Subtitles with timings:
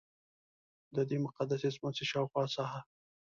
[0.95, 2.79] ددې مقدسې څمڅې شاوخوا ساحه.